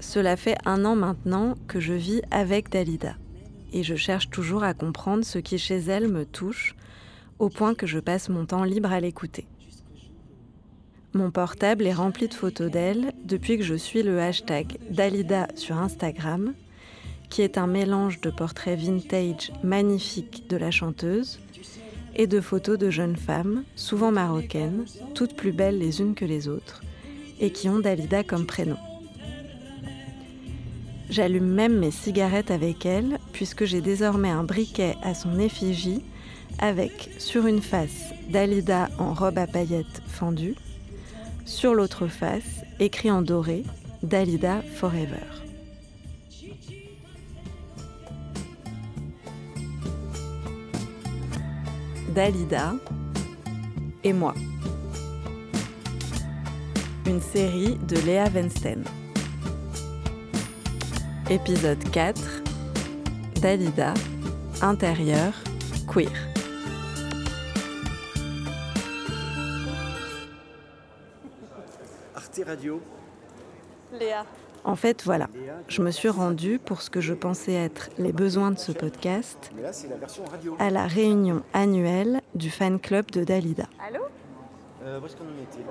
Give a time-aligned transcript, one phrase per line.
[0.00, 3.14] Cela fait un an maintenant que je vis avec Dalida
[3.72, 6.74] et je cherche toujours à comprendre ce qui chez elle me touche
[7.38, 9.46] au point que je passe mon temps libre à l'écouter.
[11.14, 15.76] Mon portable est rempli de photos d'elle depuis que je suis le hashtag Dalida sur
[15.76, 16.54] Instagram,
[17.28, 21.40] qui est un mélange de portraits vintage magnifiques de la chanteuse
[22.14, 24.84] et de photos de jeunes femmes, souvent marocaines,
[25.14, 26.82] toutes plus belles les unes que les autres,
[27.40, 28.76] et qui ont Dalida comme prénom.
[31.10, 36.02] J'allume même mes cigarettes avec elle, puisque j'ai désormais un briquet à son effigie,
[36.58, 40.54] avec sur une face Dalida en robe à paillettes fendue,
[41.44, 43.64] sur l'autre face, écrit en doré,
[44.02, 45.51] Dalida Forever.
[52.14, 52.74] Dalida
[54.04, 54.34] et moi.
[57.06, 58.84] Une série de Léa Wensten.
[61.30, 62.20] Épisode 4
[63.40, 63.94] Dalida,
[64.60, 65.32] intérieur,
[65.90, 66.12] queer.
[72.14, 72.82] Arte Radio.
[73.90, 74.26] Léa.
[74.64, 75.28] En fait, voilà,
[75.68, 79.50] je me suis rendue pour ce que je pensais être les besoins de ce podcast
[80.58, 83.64] à la réunion annuelle du fan club de Dalida.
[83.84, 84.04] Allô?
[84.84, 85.00] Euh,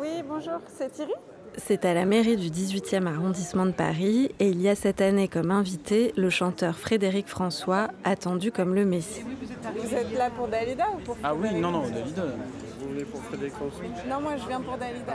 [0.00, 1.12] Oui, bonjour, c'est Thierry?
[1.58, 5.26] C'est à la mairie du 18e arrondissement de Paris et il y a cette année
[5.26, 9.22] comme invité le chanteur Frédéric François, attendu comme le Messie.
[9.76, 12.20] Vous êtes là pour Dalida ou pour Ah oui, non, non, David.
[12.86, 15.14] Vous voulez pour Frédéric François Non, moi je viens pour Dalida.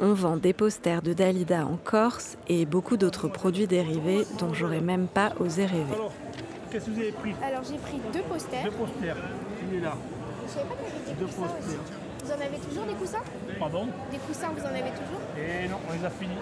[0.00, 4.80] On vend des posters de Dalida en Corse et beaucoup d'autres produits dérivés dont j'aurais
[4.80, 5.92] même pas osé rêver.
[5.94, 6.12] Alors,
[6.70, 7.34] qu'est-ce que vous avez pris?
[7.44, 8.64] Alors j'ai pris deux posters.
[8.64, 9.16] Deux posters.
[9.70, 9.94] Il est là.
[10.46, 11.76] Je savais pas qu'il y avait des Deux coussins aussi.
[11.76, 11.98] posters.
[12.24, 13.22] Vous en avez toujours des coussins?
[13.58, 13.86] Pardon?
[14.10, 15.20] Des coussins, vous en avez toujours?
[15.36, 16.40] Et non, on les a finis.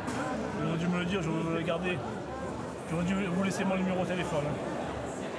[0.61, 1.99] Vous auriez dû me le dire, je vous les garder.
[2.91, 4.45] J'aurais dû vous laisser mon numéro de téléphone.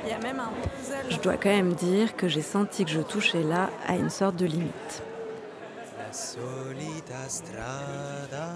[0.04, 1.12] Il y a même un puzzle.
[1.12, 4.36] Je dois quand même dire que j'ai senti que je touchais là à une sorte
[4.36, 5.04] de limite.
[5.98, 8.54] La solita strada,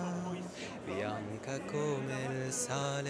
[0.87, 2.09] bianca come
[2.45, 3.09] il sale,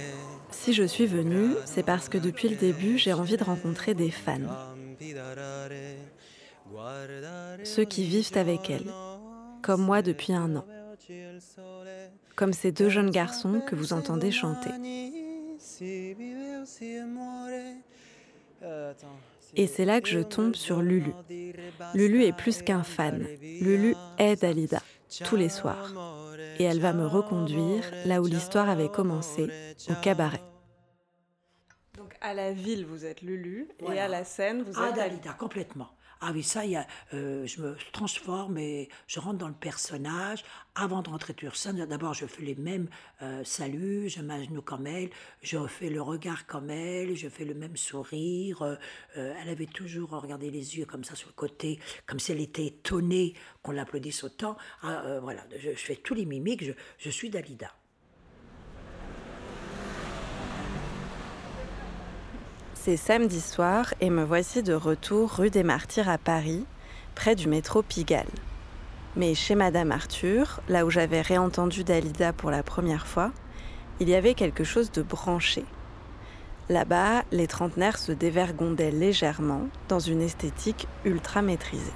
[0.49, 4.09] Si je suis venue, c'est parce que depuis le début, j'ai envie de rencontrer des
[4.09, 4.39] fans,
[7.63, 8.91] ceux qui vivent avec elle,
[9.61, 10.65] comme moi depuis un an,
[12.35, 14.71] comme ces deux jeunes garçons que vous entendez chanter.
[19.55, 21.13] Et c'est là que je tombe sur Lulu.
[21.93, 23.27] Lulu est plus qu'un fan.
[23.61, 24.81] Lulu est Dalida,
[25.25, 25.91] tous les soirs.
[26.59, 29.49] Et elle va me reconduire là où l'histoire avait commencé,
[29.89, 30.41] au cabaret.
[31.97, 35.33] Donc à la ville, vous êtes Lulu, et à la scène, vous Ah, êtes Dalida,
[35.33, 35.89] complètement.
[36.23, 40.43] Ah oui, ça, y a, euh, je me transforme et je rentre dans le personnage.
[40.75, 42.87] Avant de rentrer sur scène, d'abord, je fais les mêmes
[43.23, 45.09] euh, saluts, je m'agenouille comme elle,
[45.41, 48.61] je fais le regard comme elle, je fais le même sourire.
[48.61, 48.75] euh,
[49.15, 52.67] elle avait toujours regardé les yeux comme ça sur le côté, comme si elle était
[52.67, 53.33] étonnée
[53.63, 54.57] qu'on l'applaudisse autant.
[54.83, 57.73] Ah, voilà, je, je fais tous les mimiques, je, je suis Dalida.
[62.83, 66.65] C'est samedi soir et me voici de retour rue des Martyrs à Paris,
[67.13, 68.25] près du métro Pigalle.
[69.15, 73.31] Mais chez Madame Arthur, là où j'avais réentendu Dalida pour la première fois,
[73.99, 75.63] il y avait quelque chose de branché.
[76.69, 81.93] Là-bas, les trentenaires se dévergondaient légèrement dans une esthétique ultra maîtrisée.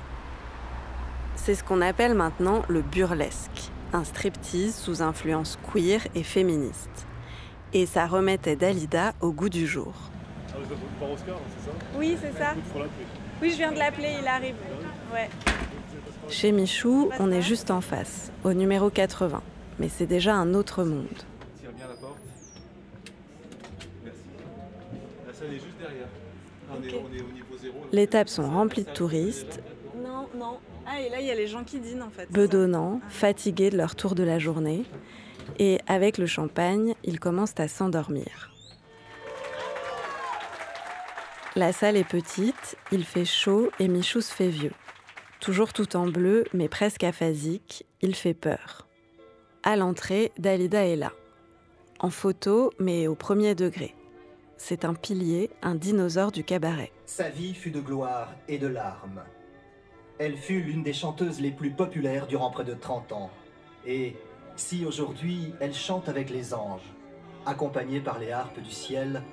[1.35, 7.07] C'est ce qu'on appelle maintenant le burlesque, un striptease sous influence queer et féministe.
[7.74, 9.95] Et ça remettait Dalida au goût du jour.
[10.55, 12.53] Ah, vous êtes par Oscar, c'est ça Oui, c'est ça.
[13.41, 14.55] Oui, je viens de l'appeler, il arrive.
[15.13, 15.29] Ouais.
[16.29, 19.41] Chez Michou, on est juste en face, au numéro 80.
[19.79, 21.07] Mais c'est déjà un autre monde.
[21.59, 22.17] Tire bien la porte.
[24.03, 24.19] Merci.
[25.27, 26.07] La salle est juste derrière.
[26.71, 27.75] On, est, on est au niveau zéro.
[27.81, 27.88] là.
[27.91, 29.61] Les tables sont remplies de touristes,
[30.01, 30.57] Non, non.
[30.88, 32.31] Ah, et là, il y a les gens qui dînent en fait.
[32.31, 34.83] bedonnants, fatigués de leur tour de la journée.
[35.59, 38.51] Et avec le champagne, ils commencent à s'endormir.
[41.57, 44.74] La salle est petite, il fait chaud et Michou fait vieux.
[45.40, 48.90] Toujours tout en bleu, mais presque aphasique, il fait peur.
[49.63, 51.13] À l'entrée, Dalida est là.
[52.00, 53.96] En photo, mais au premier degré.
[54.57, 56.92] C'est un pilier, un dinosaure du cabaret.
[57.06, 59.24] Sa vie fut de gloire et de larmes.
[60.19, 63.31] Elle fut l'une des chanteuses les plus populaires durant près de 30 ans.
[63.86, 64.18] Et
[64.57, 66.94] si aujourd'hui elle chante avec les anges,
[67.46, 69.24] accompagnée par les harpes du ciel,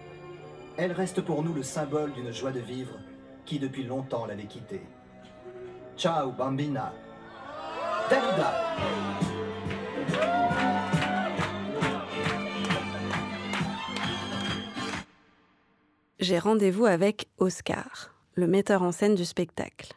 [0.77, 2.99] elle reste pour nous le symbole d'une joie de vivre
[3.45, 4.83] qui depuis longtemps l'avait quittée.
[5.97, 6.93] Ciao Bambina
[8.09, 8.53] Dalida
[16.19, 19.93] J'ai rendez-vous avec Oscar, le metteur en scène du spectacle,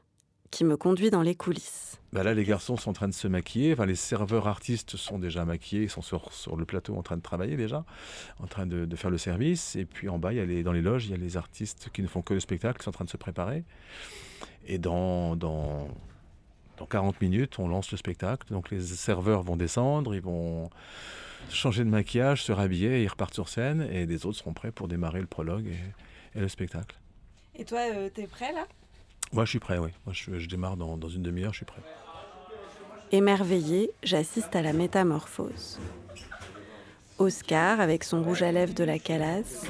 [0.49, 2.01] qui me conduit dans les coulisses.
[2.15, 3.73] Bah là, les garçons sont en train de se maquiller.
[3.73, 5.83] Enfin, les serveurs artistes sont déjà maquillés.
[5.83, 7.83] Ils sont sur, sur le plateau en train de travailler déjà,
[8.39, 9.75] en train de, de faire le service.
[9.75, 11.35] Et puis en bas, il y a les, dans les loges, il y a les
[11.35, 13.65] artistes qui ne font que le spectacle, qui sont en train de se préparer.
[14.65, 15.89] Et dans, dans,
[16.77, 18.47] dans 40 minutes, on lance le spectacle.
[18.49, 20.69] Donc les serveurs vont descendre, ils vont
[21.49, 23.89] changer de maquillage, se rhabiller, ils repartent sur scène.
[23.91, 26.95] Et les autres seront prêts pour démarrer le prologue et, et le spectacle.
[27.55, 28.65] Et toi, euh, t'es prêt là?
[29.33, 29.89] Moi, je suis prêt, oui.
[30.05, 31.81] Moi, je, je démarre dans, dans une demi-heure, je suis prêt.
[33.11, 35.79] Émerveillée, j'assiste à la métamorphose.
[37.17, 39.65] Oscar, avec son rouge à lèvres de la calasse.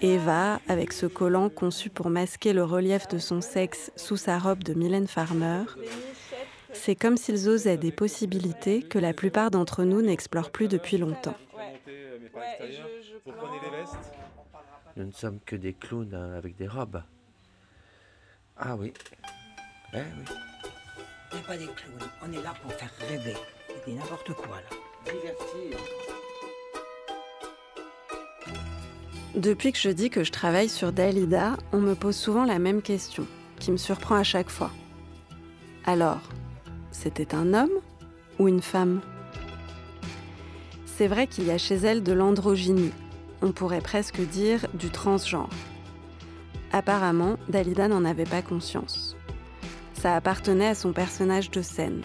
[0.00, 4.64] Eva, avec ce collant conçu pour masquer le relief de son sexe sous sa robe
[4.64, 5.64] de Mylène Farmer.
[6.72, 11.36] C'est comme s'ils osaient des possibilités que la plupart d'entre nous n'explorent plus depuis longtemps.
[13.24, 14.12] Vous prenez les vestes
[14.96, 17.02] Nous ne sommes que des clowns hein, avec des robes.
[18.56, 18.92] Ah oui.
[19.94, 20.24] Eh oui.
[21.32, 23.36] On n'est pas des clowns, on est là pour faire rêver.
[23.84, 24.76] C'est n'importe quoi là.
[25.04, 25.78] Divertir.
[29.34, 32.80] Depuis que je dis que je travaille sur Dalida, on me pose souvent la même
[32.80, 33.26] question,
[33.58, 34.70] qui me surprend à chaque fois.
[35.84, 36.20] Alors,
[36.90, 37.80] c'était un homme
[38.38, 39.00] ou une femme?
[40.86, 42.92] C'est vrai qu'il y a chez elle de l'androgynie,
[43.42, 45.50] on pourrait presque dire du transgenre.
[46.70, 49.11] Apparemment, Dalida n'en avait pas conscience.
[50.02, 52.02] Ça appartenait à son personnage de scène.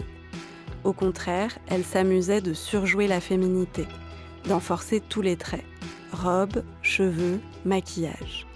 [0.84, 3.88] Au contraire, elle s'amusait de surjouer la féminité,
[4.44, 5.64] d'en forcer tous les traits
[6.12, 8.46] robe, cheveux, maquillage.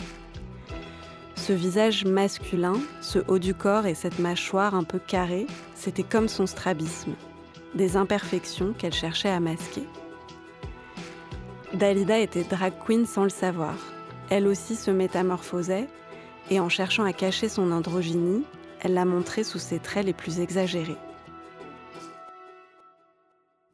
[1.35, 6.29] Ce visage masculin, ce haut du corps et cette mâchoire un peu carrée, c'était comme
[6.29, 7.15] son strabisme,
[7.75, 9.89] des imperfections qu'elle cherchait à masquer.
[11.75, 13.75] Dalida était drag queen sans le savoir.
[14.31, 15.89] Elle aussi se métamorphosait,
[16.49, 18.45] et en cherchant à cacher son androgynie,
[18.83, 20.97] elle l'a montrée sous ses traits les plus exagérés.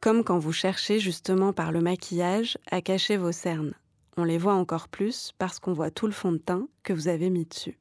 [0.00, 3.75] Comme quand vous cherchez justement par le maquillage à cacher vos cernes.
[4.16, 7.08] On les voit encore plus parce qu'on voit tout le fond de teint que vous
[7.08, 7.78] avez mis dessus.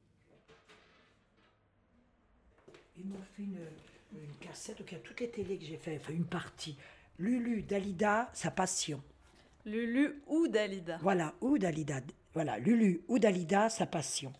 [2.97, 3.59] Ils m'ont fait une,
[4.13, 6.77] une cassette, donc il y a toutes les télés que j'ai fait, enfin une partie.
[7.19, 9.01] Lulu, Dalida, sa passion.
[9.65, 12.00] Lulu ou Dalida Voilà, ou Dalida.
[12.33, 14.31] Voilà, Lulu ou Dalida, sa passion.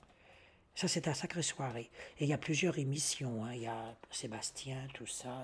[0.78, 1.90] Ça, c'est un sacré soirée.
[2.20, 3.44] Et il y a plusieurs émissions.
[3.44, 3.50] hein.
[3.56, 5.44] Il y a Sébastien, tout ça.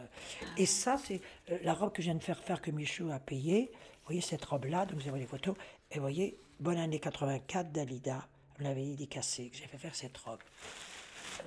[0.57, 3.18] Et ça, c'est euh, la robe que je viens de faire faire que Michaud a
[3.18, 3.71] payée.
[3.74, 5.56] Vous voyez cette robe-là, donc vous avez les photos.
[5.89, 8.27] Et vous voyez, bonne année 84, Dalida.
[8.59, 10.38] Vous l'avez dédicacée, que j'ai fait faire cette robe.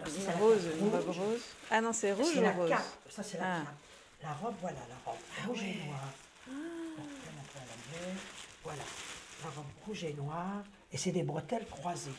[0.03, 1.41] Alors, la Rose, une robe rose.
[1.71, 2.73] Ah non, c'est rouge c'est ou la rose.
[3.09, 3.63] Ça, c'est la Ah.
[3.63, 3.77] carte.
[4.25, 6.09] La robe, voilà, la robe rouge et noir.
[6.49, 8.15] Bon, je mets un peu à la main.
[8.65, 8.83] Voilà,
[9.45, 10.65] la robe rouge et noire.
[10.91, 12.11] Et c'est des bretelles croisées.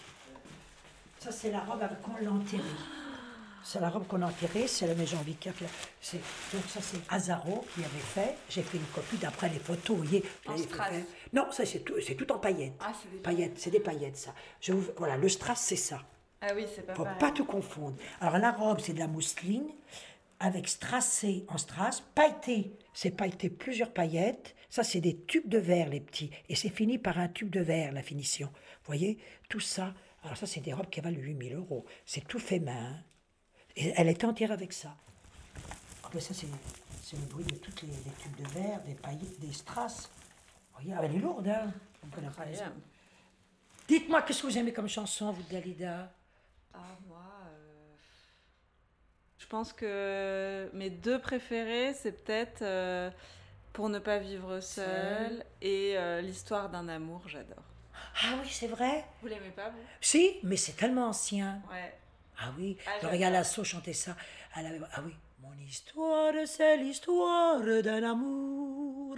[1.19, 2.63] Ça, c'est la robe avec qu'on l'a enterrée.
[3.63, 5.53] C'est la robe qu'on a enterrée, c'est la maison Vicaire.
[5.99, 6.21] c'est-
[6.53, 8.35] Donc ça, c'est Azaro qui avait fait.
[8.49, 10.23] J'ai fait une copie d'après les photos, vous voyez.
[10.47, 10.93] En strass.
[11.33, 12.73] Non, ça, c'est tout, c'est tout en paillettes.
[12.79, 13.59] Ah, c'est des paillettes.
[13.59, 14.33] C'est des paillettes, ça.
[14.61, 16.01] Je vous- Voilà, le strass, c'est ça.
[16.39, 17.19] Ah oui, c'est pas Faut pareil.
[17.19, 17.97] pas tout confondre.
[18.21, 19.67] Alors la robe, c'est de la mousseline
[20.39, 22.71] avec strassé en strass, pailleté.
[22.93, 24.55] C'est pailleté plusieurs paillettes.
[24.69, 26.29] Ça, c'est des tubes de verre, les petits.
[26.47, 28.47] Et c'est fini par un tube de verre, la finition.
[28.47, 29.17] Vous voyez
[29.49, 29.93] Tout ça.
[30.23, 31.85] Alors ça, c'est des robes qui valent 8000 euros.
[32.05, 32.73] C'est tout fait main.
[32.93, 33.03] hein.
[33.75, 34.95] Et elle est entière avec ça.
[36.03, 36.47] Ah ben ça, c'est
[37.03, 40.09] c'est le bruit de tous les, les tubes de verre, des paillettes, des strass.
[40.73, 41.71] Vous voyez, elle est lourde, hein
[42.03, 42.81] On connaît pas les Incroyable.
[43.87, 46.11] Dites-moi, qu'est-ce que vous aimez comme chanson, vous, Dalida?
[46.73, 47.23] Ah, moi.
[47.45, 47.95] euh,
[49.37, 53.09] Je pense que mes deux préférés, c'est peut-être euh,
[53.71, 55.45] Pour ne pas vivre seul Seul.
[55.61, 57.63] et euh, L'histoire d'un amour, j'adore.
[58.23, 59.77] Ah oui, c'est vrai Vous l'aimez pas, vous?
[60.01, 61.61] Si, mais c'est tellement ancien.
[61.71, 61.93] Ouais.
[62.39, 63.11] Ah oui, Ah, je j'adore.
[63.11, 64.15] regarde Lasso chanter ça.
[64.55, 65.13] Elle avait- Ah oui.
[65.39, 69.15] Mon histoire, c'est l'histoire d'un amour.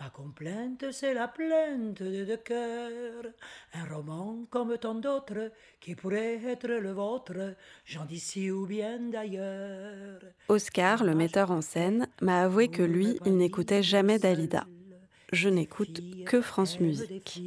[0.00, 3.26] Ma complainte, c'est la plainte de deux cœurs.
[3.74, 10.20] Un roman comme tant d'autres qui pourrait être le vôtre, gens d'ici ou bien d'ailleurs.
[10.48, 14.66] Oscar, le metteur en scène, m'a avoué que lui, il n'écoutait jamais Dalida.
[15.32, 17.42] Je n'écoute que France Musique.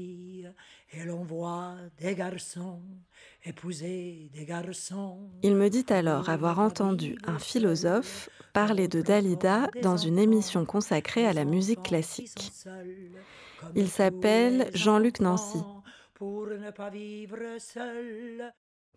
[0.93, 2.81] Et l'on voit des garçons
[3.45, 5.29] épouser des garçons.
[5.41, 11.25] Il me dit alors avoir entendu un philosophe parler de Dalida dans une émission consacrée
[11.25, 12.51] à la musique classique.
[13.75, 15.59] Il s'appelle Jean-Luc Nancy.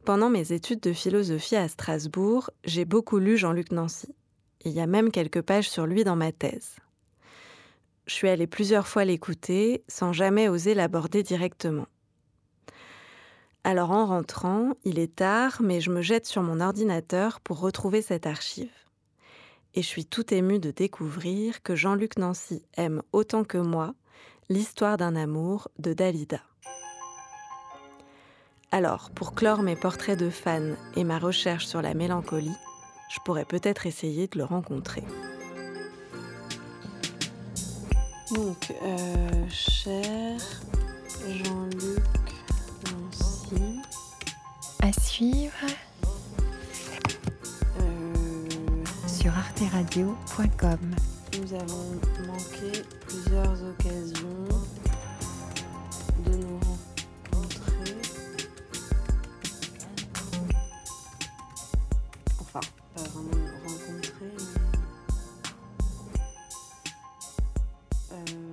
[0.05, 4.14] Pendant mes études de philosophie à Strasbourg, j'ai beaucoup lu Jean-Luc Nancy.
[4.64, 6.76] Il y a même quelques pages sur lui dans ma thèse.
[8.06, 11.87] Je suis allée plusieurs fois l'écouter sans jamais oser l'aborder directement.
[13.64, 18.02] Alors en rentrant, il est tard, mais je me jette sur mon ordinateur pour retrouver
[18.02, 18.70] cette archive.
[19.75, 23.94] Et je suis tout émue de découvrir que Jean-Luc Nancy aime autant que moi
[24.50, 26.42] l'histoire d'un amour de Dalida.
[28.70, 32.56] Alors, pour clore mes portraits de fans et ma recherche sur la mélancolie,
[33.08, 35.04] je pourrais peut-être essayer de le rencontrer.
[38.33, 40.38] Donc, euh, cher
[41.28, 42.04] Jean-Luc
[42.90, 43.81] Nancy.
[44.81, 45.52] À suivre
[47.81, 48.14] euh,
[49.07, 50.78] sur arteradio.com.
[51.38, 54.49] Nous avons manqué plusieurs occasions
[56.25, 56.61] de nous
[57.31, 57.95] rencontrer.
[62.40, 62.61] Enfin,
[62.95, 64.84] pas vraiment nous rencontrer, mais...
[68.14, 68.43] Um,